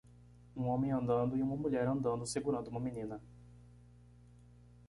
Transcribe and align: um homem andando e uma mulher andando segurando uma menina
um 0.57 0.65
homem 0.67 0.91
andando 0.91 1.37
e 1.37 1.43
uma 1.43 1.55
mulher 1.55 1.87
andando 1.87 2.25
segurando 2.25 2.69
uma 2.69 2.79
menina 2.79 3.21